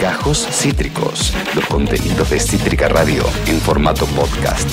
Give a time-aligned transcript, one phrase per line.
[0.00, 4.68] Gajos Cítricos, los contenidos de Cítrica Radio en formato podcast.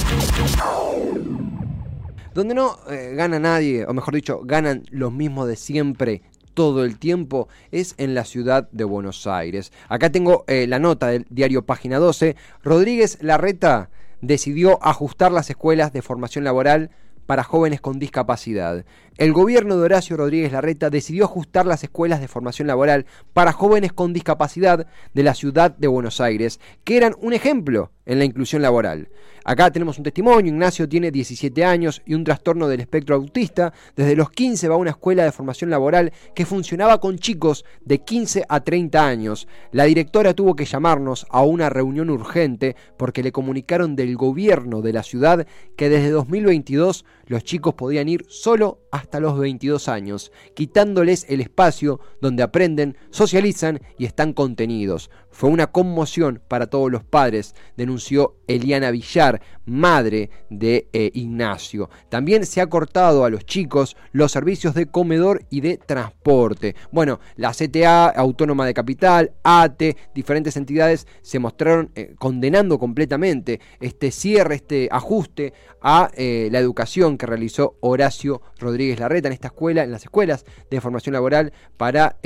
[2.34, 7.00] Donde no eh, gana nadie, o mejor dicho, ganan los mismos de siempre todo el
[7.00, 9.72] tiempo es en la ciudad de Buenos Aires.
[9.88, 12.36] Acá tengo eh, la nota del diario Página 12.
[12.62, 13.90] Rodríguez Larreta
[14.22, 16.90] decidió ajustar las escuelas de formación laboral
[17.30, 18.84] para jóvenes con discapacidad.
[19.20, 23.92] El gobierno de Horacio Rodríguez Larreta decidió ajustar las escuelas de formación laboral para jóvenes
[23.92, 28.62] con discapacidad de la ciudad de Buenos Aires, que eran un ejemplo en la inclusión
[28.62, 29.10] laboral.
[29.44, 34.16] Acá tenemos un testimonio, Ignacio tiene 17 años y un trastorno del espectro autista, desde
[34.16, 38.46] los 15 va a una escuela de formación laboral que funcionaba con chicos de 15
[38.48, 39.48] a 30 años.
[39.72, 44.94] La directora tuvo que llamarnos a una reunión urgente porque le comunicaron del gobierno de
[44.94, 51.26] la ciudad que desde 2022 los chicos podían ir solo hasta los 22 años, quitándoles
[51.30, 55.10] el espacio donde aprenden, socializan y están contenidos.
[55.32, 61.90] Fue una conmoción para todos los padres, denunció Eliana Villar, madre de eh, Ignacio.
[62.10, 66.76] También se ha cortado a los chicos los servicios de comedor y de transporte.
[66.92, 74.12] Bueno, la CTA, Autónoma de Capital, ATE, diferentes entidades se mostraron eh, condenando completamente este
[74.12, 79.84] cierre, este ajuste a eh, la educación que realizó Horacio Rodríguez Larreta en esta escuela,
[79.84, 82.18] en las escuelas de formación laboral para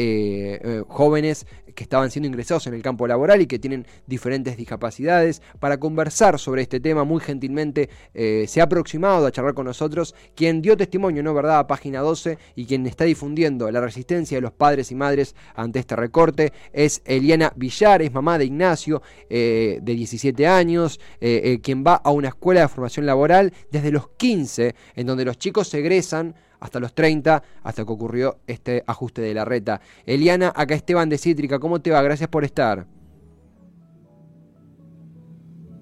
[0.88, 5.42] jóvenes que estaban siendo ingresados en el campo laboral y que tienen diferentes discapacidades.
[5.60, 10.16] Para conversar sobre este tema, muy gentilmente eh, se ha aproximado a charlar con nosotros
[10.36, 14.42] quien dio testimonio, ¿no verdad?, a página 12 y quien está difundiendo la resistencia de
[14.42, 19.80] los padres y madres ante este recorte es Eliana Villar, es mamá de Ignacio, eh,
[19.82, 24.76] de 17 años, eh, quien va a una escuela de formación laboral desde los 15,
[24.96, 29.44] en donde los chicos egresan hasta los 30, hasta que ocurrió este ajuste de la
[29.44, 29.82] reta.
[30.06, 32.02] Eliana, acá Esteban de Cítrica, ¿cómo te va?
[32.02, 32.88] Gracias por estar.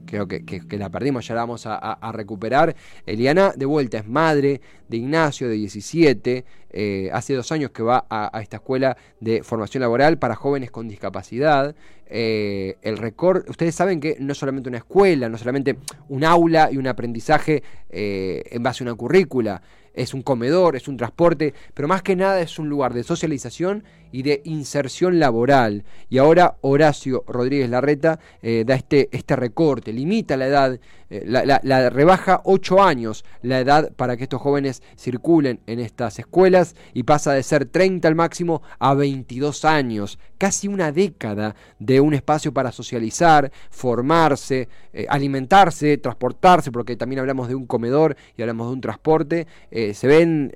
[0.07, 2.75] Creo que, la perdimos, ya la vamos a, recuperar.
[3.05, 4.59] Eliana, de vuelta, es madre
[4.89, 6.45] de Ignacio, de 17.
[6.71, 10.89] Eh, hace dos años que va a, esta escuela de formación laboral para jóvenes con
[10.89, 11.75] discapacidad.
[12.07, 15.77] Eh, el récord, ustedes saben que no solamente una escuela, no solamente
[16.09, 19.61] un aula y un aprendizaje eh, en base a una currícula
[19.93, 23.83] es un comedor, es un transporte, pero más que nada es un lugar de socialización
[24.11, 25.83] y de inserción laboral.
[26.09, 30.79] Y ahora Horacio Rodríguez Larreta eh, da este, este recorte, limita la edad,
[31.09, 36.75] eh, la, rebaja 8 años la edad para que estos jóvenes circulen en estas escuelas
[36.93, 42.13] y pasa de ser 30 al máximo a 22 años, casi una década de un
[42.13, 48.67] espacio para socializar, formarse, eh, alimentarse, transportarse, porque también hablamos de un comedor y hablamos
[48.67, 50.51] de un transporte, se ven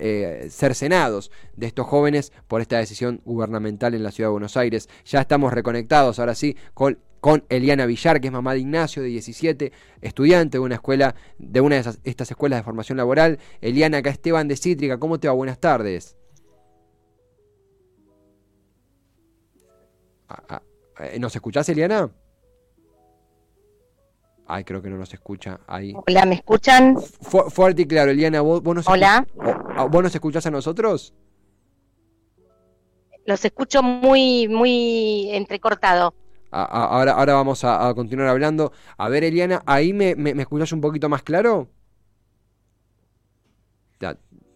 [0.50, 4.90] cercenados de estos jóvenes por esta decisión gubernamental gubernamental en la ciudad de Buenos Aires.
[5.06, 9.10] Ya estamos reconectados ahora sí con, con Eliana Villar, que es mamá de Ignacio, de
[9.10, 13.40] 17, estudiante de una escuela, de una de estas escuelas de formación laboral.
[13.62, 15.34] Eliana, acá Esteban de Cítrica, ¿cómo te va?
[15.34, 16.18] Buenas tardes.
[20.28, 20.62] Ah, ah,
[21.00, 22.10] eh, ¿Nos escuchás, Eliana?
[24.48, 25.60] Ay, creo que no nos escucha.
[25.68, 25.94] Ahí.
[26.08, 26.98] Hola, ¿me escuchan?
[27.00, 29.26] fuerte y claro, Eliana, ¿vos, nos Hola.
[29.90, 31.14] ¿Vos nos escuchás a nosotros?
[33.26, 36.14] Los escucho muy, muy entrecortado.
[36.52, 38.72] ahora, ahora vamos a, continuar hablando.
[38.98, 41.70] A ver, Eliana, ¿ahí me, me, escuchas un poquito más claro?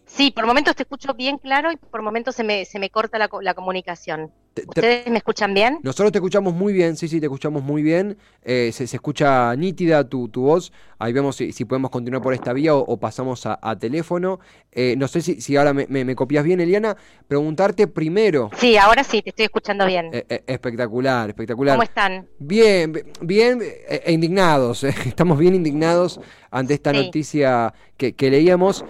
[0.06, 3.18] Sí, por momentos te escucho bien claro y por momentos se me, se me corta
[3.18, 4.32] la, la comunicación.
[4.68, 5.80] ¿Ustedes me escuchan bien?
[5.84, 8.18] Nosotros te escuchamos muy bien, sí, sí, te escuchamos muy bien.
[8.42, 10.72] Eh, se, escucha nítida tu, tu, voz.
[11.00, 14.42] Ahí vemos si, podemos continuar por esta vía o, pasamos a, teléfono.
[14.70, 16.98] Eh, no sé si, si ahora me, me, copias bien, Eliana.
[17.26, 18.50] Preguntarte primero.
[18.58, 20.10] Sí, ahora sí, te estoy escuchando bien.
[20.12, 21.76] Eh, espectacular, espectacular.
[21.76, 22.28] ¿Cómo están?
[22.38, 24.84] Bien, bien, e indignados.
[25.06, 26.20] Estamos bien indignados
[26.52, 28.84] ante esta noticia que, leíamos.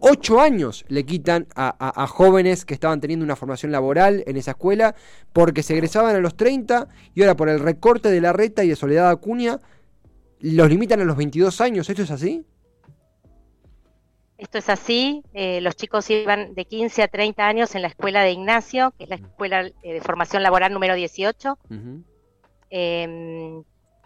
[0.00, 4.96] ocho años le quitan a jóvenes que estaban teniendo una formación laboral en esa escuela
[5.32, 8.68] porque se egresaban a los 30 y ahora por el recorte de la reta y
[8.68, 9.60] de Soledad Acuña
[10.42, 11.88] los limitan a los 22 años.
[11.88, 12.44] ¿Esto es así?
[14.42, 15.22] Esto es así.
[15.34, 19.04] Eh, los chicos iban de 15 a 30 años en la escuela de Ignacio, que
[19.04, 21.58] es la escuela eh, de formación laboral número 18.
[22.70, 23.62] Em,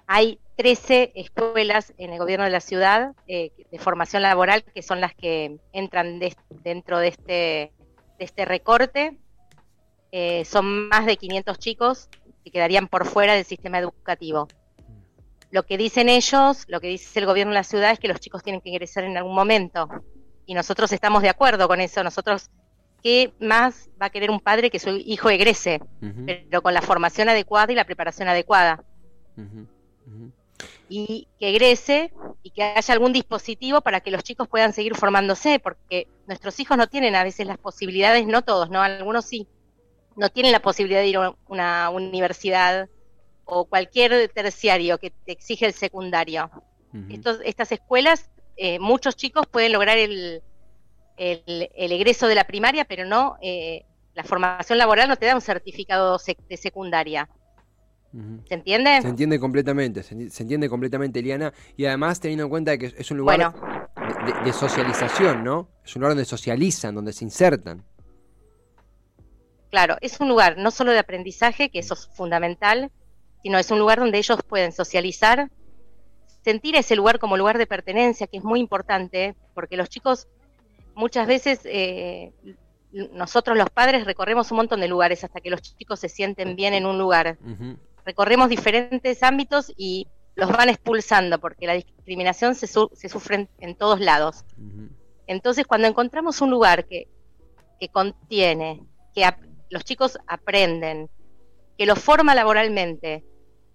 [0.06, 5.00] hay 13 escuelas en el gobierno de la ciudad eh, de formación laboral que son
[5.00, 6.20] las que entran
[6.62, 7.72] dentro de este,
[8.18, 9.16] de este recorte.
[10.44, 12.08] Son más de 500 chicos
[12.44, 14.48] que quedarían por fuera del sistema educativo.
[15.56, 18.20] Lo que dicen ellos, lo que dice el gobierno de la ciudad es que los
[18.20, 19.88] chicos tienen que ingresar en algún momento.
[20.44, 22.04] Y nosotros estamos de acuerdo con eso.
[22.04, 22.50] Nosotros
[23.02, 25.80] ¿qué más va a querer un padre que su hijo egrese,
[26.26, 28.84] pero con la formación adecuada y la preparación adecuada?
[30.90, 32.12] Y que egrese
[32.42, 36.76] y que haya algún dispositivo para que los chicos puedan seguir formándose, porque nuestros hijos
[36.76, 38.82] no tienen a veces las posibilidades, no todos, ¿no?
[38.82, 39.48] Algunos sí,
[40.16, 42.90] no tienen la posibilidad de ir a una universidad
[43.46, 46.50] o cualquier terciario que te exige el secundario.
[47.44, 50.42] estas escuelas, eh, muchos chicos pueden lograr el,
[51.16, 53.84] el, egreso de la primaria, pero no, eh,
[54.14, 57.28] la formación laboral no te da un certificado de secundaria.
[58.48, 59.02] ¿Se entiende?
[59.02, 61.52] Se entiende completamente, se, entiende completamente, Eliana.
[61.76, 63.52] Y además teniendo en cuenta que es un lugar
[64.44, 65.68] de, socialización, ¿no?
[65.84, 67.84] Es un lugar donde socializan, donde se insertan.
[69.70, 72.90] Claro, es un lugar no solo de aprendizaje, que eso es fundamental,
[73.46, 75.52] sino es un lugar donde ellos pueden socializar,
[76.42, 80.26] sentir ese lugar como lugar de pertenencia, que es muy importante, porque los chicos
[80.96, 82.32] muchas veces, eh,
[82.90, 86.74] nosotros los padres recorremos un montón de lugares hasta que los chicos se sienten bien
[86.74, 87.38] en un lugar.
[88.04, 94.44] Recorremos diferentes ámbitos y los van expulsando, porque la discriminación se, sufre en, todos lados.
[95.28, 97.06] Entonces, cuando encontramos un lugar que,
[97.78, 98.82] que contiene,
[99.14, 99.24] que
[99.70, 101.08] los chicos aprenden,
[101.78, 103.22] que los forma laboralmente,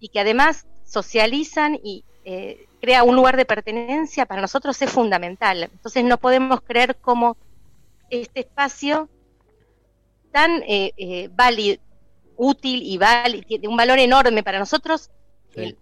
[0.01, 5.69] y que además socializan y eh, crea un lugar de pertenencia, para nosotros es fundamental.
[5.71, 7.38] Entonces no podemos creer cómo
[8.09, 9.07] este espacio
[10.31, 11.81] tan eh, eh, válido,
[12.36, 15.12] útil y válido, de un valor enorme para nosotros,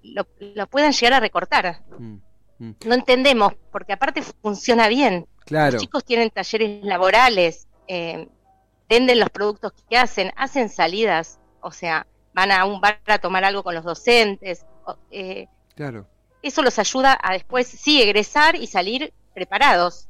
[0.03, 1.81] lo, puedan llegar a recortar.
[1.97, 2.15] Mm,
[2.59, 2.75] mm.
[2.85, 5.27] No entendemos, porque aparte funciona bien.
[5.47, 12.51] Los chicos tienen talleres laborales, venden los productos que hacen, hacen salidas, o sea, van
[12.51, 14.65] a un bar a tomar algo con los docentes.
[15.11, 16.07] Eh, claro.
[16.41, 20.07] Eso los ayuda a después, sí, egresar y salir preparados.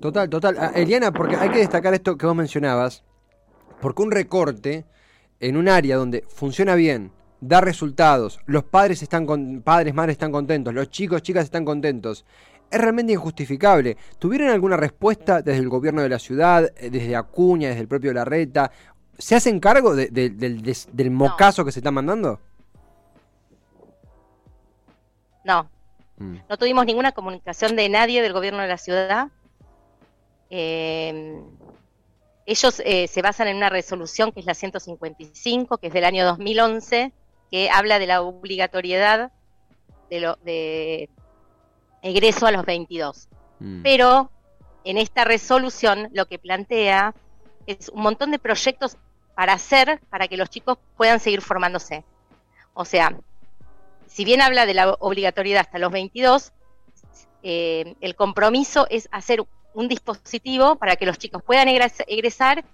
[0.00, 0.56] Total, total.
[0.58, 3.04] Ah, Eliana, porque hay que destacar esto que vos mencionabas,
[3.80, 4.84] porque un recorte
[5.40, 10.32] en un área donde funciona bien, da resultados, los padres están con, padres, madres están
[10.32, 12.24] contentos, los chicos, chicas están contentos,
[12.70, 13.96] es realmente injustificable.
[14.18, 18.12] ¿Tuvieron alguna respuesta desde el gobierno de la ciudad, eh, desde Acuña, desde el propio
[18.12, 18.70] Larreta,
[19.18, 22.40] ¿Se hacen cargo del, mocazo que se está mandando?
[25.44, 25.68] No.
[26.18, 26.36] Mm.
[26.48, 29.28] No tuvimos ninguna comunicación de nadie del gobierno de la ciudad.
[30.50, 31.42] Eh,
[32.46, 36.24] ellos eh, se basan en una resolución que es la 155, que es del año
[36.24, 37.12] 2011,
[37.50, 39.32] que habla de la obligatoriedad
[40.10, 41.10] de, lo, de
[42.02, 43.28] egreso a los 22.
[43.58, 43.82] Mm.
[43.82, 44.30] Pero
[44.84, 47.14] en esta resolución lo que plantea
[47.66, 48.96] es un montón de proyectos
[49.38, 52.02] para hacer para que los chicos puedan seguir formándose.
[52.74, 53.16] O sea,
[54.08, 56.50] si bien habla de la obligatoriedad hasta los 22,
[57.44, 59.44] eh, el compromiso es hacer
[59.74, 62.64] un dispositivo para que los chicos puedan egresar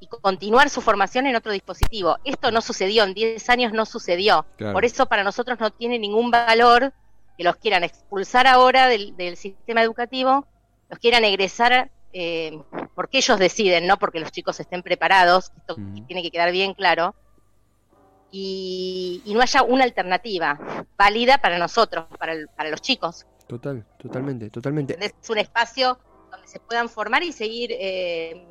[0.00, 2.16] y continuar su formación en otro dispositivo.
[2.24, 4.46] Esto no sucedió, en 10 años no sucedió.
[4.56, 6.94] Por eso para nosotros no tiene ningún valor
[7.36, 10.46] que los quieran expulsar ahora del, del sistema educativo,
[10.88, 12.58] los quieran egresar eh,
[12.94, 15.76] porque ellos deciden, no porque los chicos estén preparados, esto
[16.06, 17.14] tiene que quedar bien claro,
[18.30, 20.58] y, no haya una alternativa
[20.96, 23.26] válida para nosotros, para, para los chicos.
[23.46, 24.96] Total, totalmente, totalmente.
[25.00, 25.98] Es un espacio
[26.30, 28.46] donde se puedan formar y seguir eh,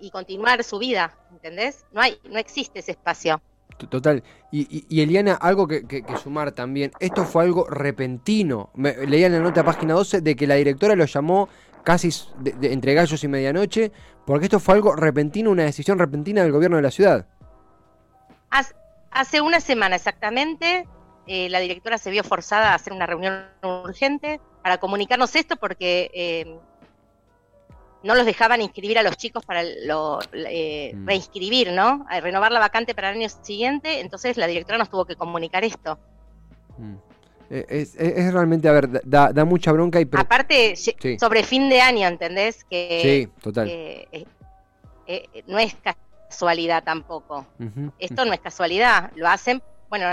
[0.00, 1.84] y, continuar su vida, ¿entendés?
[1.92, 3.42] No hay, no existe ese espacio.
[3.90, 4.22] Total.
[4.52, 6.92] Y, Eliana, algo que, sumar también.
[7.00, 8.70] Esto fue algo repentino.
[8.74, 11.48] leía en la nota página 12 de que la directora lo llamó
[11.82, 12.10] casi
[12.62, 13.92] entre gallos y medianoche,
[14.24, 17.26] porque esto fue algo repentino, una decisión repentina del gobierno de la ciudad.
[19.10, 20.88] Hace una semana exactamente,
[21.28, 26.10] eh, la directora se vio forzada a hacer una reunión urgente para comunicarnos esto porque
[26.14, 26.58] eh,
[28.04, 31.06] no los dejaban inscribir a los chicos para lo, eh, mm.
[31.06, 32.06] reinscribir, ¿no?
[32.08, 35.64] A renovar la vacante para el año siguiente, entonces la directora nos tuvo que comunicar
[35.64, 35.98] esto.
[36.78, 36.94] Mm.
[37.50, 40.08] Eh, es, realmente, a ver, da, mucha bronca y...
[40.12, 40.74] Aparte,
[41.18, 42.64] sobre fin de año, ¿entendés?
[42.64, 43.68] Que, sí, total.
[43.68, 44.26] Eh,
[45.46, 45.76] no es
[46.28, 47.46] casualidad tampoco.
[47.98, 49.12] Esto no es casualidad.
[49.14, 50.06] Lo hacen, bueno,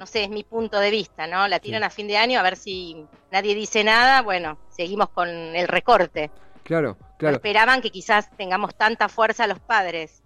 [0.00, 1.46] no sé, es mi punto de vista, ¿no?
[1.48, 4.22] La tiran a fin de año a ver si nadie dice nada.
[4.22, 6.30] Bueno, seguimos con el recorte.
[6.64, 7.36] Claro, claro.
[7.36, 10.22] esperaban que quizás tengamos tanta fuerza los padres.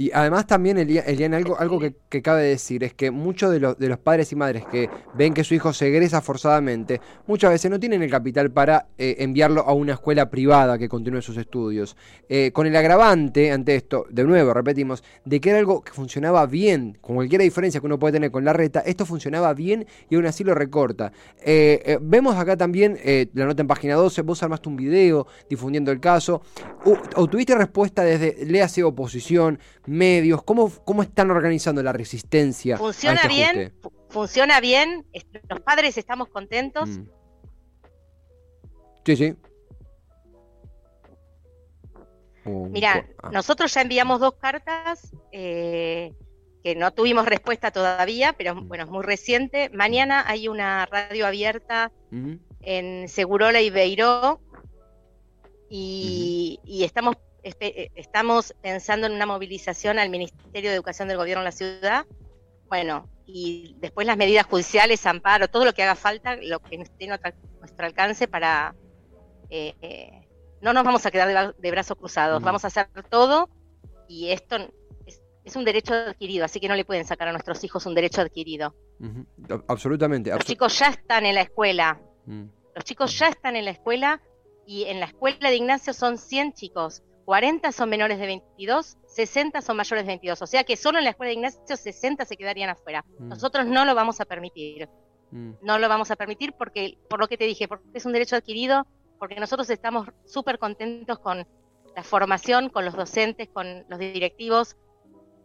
[0.00, 3.88] Y además también, Eliana, algo, algo que, cabe decir es que muchos de los, de
[3.88, 7.80] los padres y madres que ven que su hijo se egresa forzadamente, muchas veces no
[7.80, 11.96] tienen el capital para eh, enviarlo a una escuela privada que continúe sus estudios.
[12.28, 16.46] Eh, con el agravante ante esto, de nuevo, repetimos, de que era algo que funcionaba
[16.46, 20.14] bien, con cualquier diferencia que uno puede tener con la reta, esto funcionaba bien y
[20.14, 21.10] aún así lo recorta.
[21.44, 22.96] Eh, vemos acá también
[23.34, 26.40] la nota en página 12, vos armaste un video difundiendo el caso,
[27.16, 30.42] o, tuviste respuesta desde, léase oposición, medios?
[30.42, 32.76] ¿Cómo, cómo están organizando la resistencia?
[32.76, 33.74] Funciona este bien,
[34.08, 35.06] funciona bien,
[35.48, 36.88] los padres estamos contentos.
[36.88, 37.08] Mm.
[39.04, 39.36] Sí, sí.
[42.44, 43.30] Mira, ah.
[43.30, 46.14] nosotros ya enviamos dos cartas eh,
[46.62, 48.68] que no tuvimos respuesta todavía, pero mm.
[48.68, 49.70] bueno, es muy reciente.
[49.70, 51.92] Mañana hay una radio abierta
[52.62, 54.40] en Segurola y Beiró
[55.68, 57.16] y, y estamos
[57.94, 62.06] estamos pensando en una movilización al Ministerio de Educación del Gobierno de la ciudad.
[62.68, 67.10] Bueno, y después las medidas judiciales, amparo, todo lo que haga falta, lo que esté
[67.10, 67.18] a
[67.60, 68.74] nuestro alcance para...
[69.50, 70.28] Eh, eh,
[70.60, 73.48] no nos vamos a quedar de, brazos cruzados, vamos a hacer todo
[74.08, 74.56] y esto
[75.44, 78.20] es, un derecho adquirido, así que no le pueden sacar a nuestros hijos un derecho
[78.20, 78.74] adquirido.
[79.68, 80.30] Absolutamente.
[80.30, 82.00] Los chicos ya están en la escuela.
[82.26, 82.44] Mm.
[82.74, 84.20] Los chicos ya están en la escuela
[84.66, 87.02] y en la escuela de Ignacio son 100 chicos.
[87.28, 90.40] 40 son menores de 22, 60 son mayores de 22.
[90.40, 93.04] O sea que solo en la escuela de Ignacio 60 se quedarían afuera.
[93.18, 93.28] Mm.
[93.28, 94.88] Nosotros no lo vamos a permitir.
[95.30, 95.50] Mm.
[95.60, 98.36] No lo vamos a permitir porque, por lo que te dije, porque es un derecho
[98.36, 98.86] adquirido,
[99.18, 101.46] porque nosotros estamos súper contentos con
[101.94, 104.78] la formación, con los docentes, con los directivos,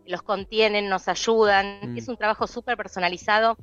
[0.05, 1.79] los contienen, nos ayudan.
[1.81, 1.97] Mm.
[1.97, 3.57] Es un trabajo súper personalizado.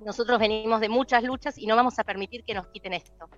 [0.00, 3.30] Nosotros venimos de muchas luchas y no vamos a permitir que nos quiten esto.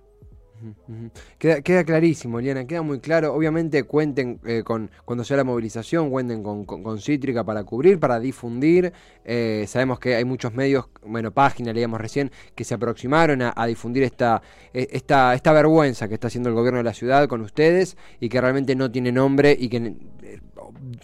[1.37, 3.33] Queda, clarísimo, Liana, queda muy claro.
[3.33, 8.91] Obviamente cuenten eh, con, cuando sea la movilización, cuenten con, Cítrica para cubrir, para difundir.
[9.23, 14.03] Eh, sabemos que hay muchos medios, bueno, páginas, leíamos recién, que se aproximaron a, difundir
[14.03, 14.41] esta,
[14.73, 18.29] e, esta, esta vergüenza que está haciendo el gobierno de la ciudad con ustedes y
[18.29, 19.95] que realmente no tiene nombre y que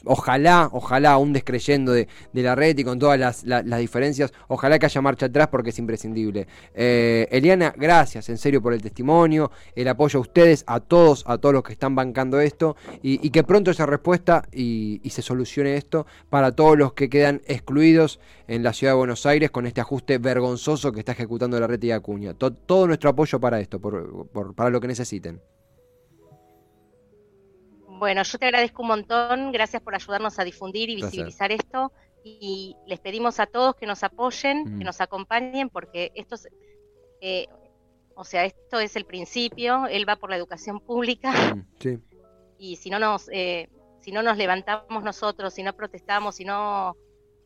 [0.04, 5.02] ojalá, ojalá, aún descreyendo de, la red y con todas las, diferencias, ojalá que haya
[5.02, 6.48] marcha atrás porque es imprescindible.
[6.74, 11.38] Eh, Eliana, gracias en serio por el testimonio, el apoyo a ustedes, a todos, a
[11.38, 16.06] todos los que están bancando esto y, que pronto esa respuesta y, se solucione esto
[16.30, 20.18] para todos los que quedan excluidos en la ciudad de Buenos Aires con este ajuste
[20.18, 22.34] vergonzoso que está ejecutando la red y Acuña.
[22.34, 25.40] todo nuestro apoyo para esto, para lo que necesiten.
[27.98, 31.92] Bueno, yo te agradezco un montón, gracias por ayudarnos a difundir y visibilizar esto.
[32.24, 34.86] Y les pedimos a todos que nos apoyen, que mm.
[34.86, 36.50] nos acompañen, porque esto es,
[37.22, 37.48] eh,
[38.16, 41.32] o sea, esto es el principio, él va por la educación pública.
[41.56, 41.66] Mm,
[42.58, 43.70] y si no nos, eh,
[44.02, 46.98] si no nos levantamos nosotros, si no protestamos, si no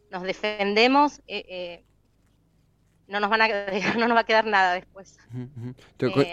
[0.10, 1.84] nos defendemos, eh,
[3.08, 3.48] no nos van a,
[4.00, 5.18] no nos va a quedar nada después.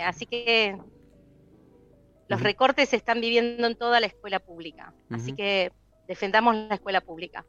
[0.04, 0.78] así que
[2.28, 4.92] los recortes se están viviendo en toda la escuela pública.
[5.10, 5.72] Así que
[6.08, 7.44] defendamos la escuela pública.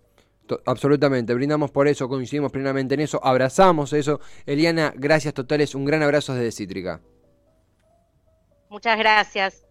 [0.66, 4.22] Absolutamente, brindamos por eso, coincidimos plenamente en eso, abrazamos eso.
[4.46, 7.02] Eliana, gracias totales, un gran abrazo desde Cítrica.
[8.70, 9.67] Muchas gracias.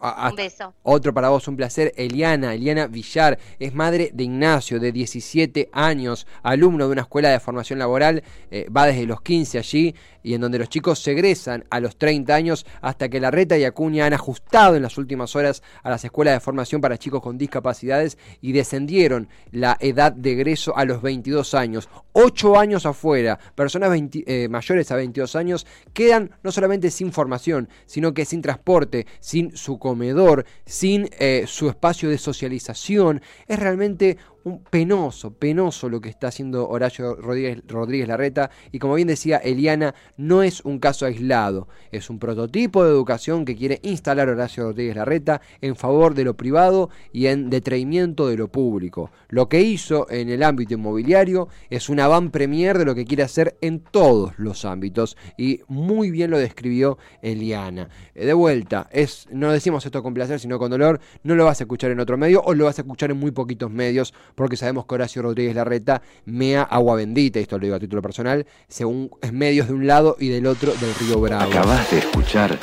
[0.00, 0.74] Un beso.
[0.82, 1.92] Otro para vos, un placer.
[1.96, 7.40] Eliana, Eliana Villar, es madre de Ignacio, de 17 años, alumno de una escuela de
[7.40, 11.64] formación laboral, eh, va desde los 15 allí, y en donde los chicos se egresan
[11.70, 15.34] a los 30 años hasta que la Reta y Acuña han ajustado en las últimas
[15.36, 20.32] horas a las escuelas de formación para chicos con discapacidades y descendieron la edad de
[20.32, 21.88] egreso a los 22 años.
[22.12, 28.12] 8 años afuera, personas eh, mayores a 22 años quedan no solamente sin formación, sino
[28.12, 33.20] que sin transporte, sin su comedor, sin eh, su espacio de socialización.
[33.48, 39.08] Es realmente un penoso, penoso lo que está haciendo Horacio Rodríguez, Larreta y como bien
[39.08, 44.28] decía Eliana, no es un caso aislado, es un prototipo de educación que quiere instalar
[44.28, 49.10] Horacio Rodríguez Larreta en favor de lo privado y en detrimento de lo público.
[49.28, 53.22] Lo que hizo en el ámbito inmobiliario es una van premier de lo que quiere
[53.22, 57.88] hacer en todos los ámbitos y muy bien lo describió Eliana.
[58.14, 61.60] Eh, de vuelta, es no decimos esto con placer, sino con dolor, no lo vas
[61.60, 64.56] a escuchar en otro medio o lo vas a escuchar en muy poquitos medios porque
[64.56, 69.10] sabemos que Horacio Rodríguez Larreta mea agua bendita, esto lo digo a título personal, según
[69.32, 71.50] medios de un lado y del otro del río Bravo.
[71.50, 72.58] Acabas de escuchar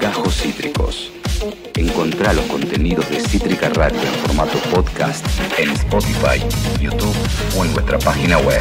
[0.00, 1.12] Gajos Cítricos.
[1.76, 5.26] Encontrá los contenidos de Cítrica Radio en formato podcast
[5.58, 6.38] en Spotify,
[6.80, 7.16] YouTube
[7.56, 8.60] o en nuestra página web.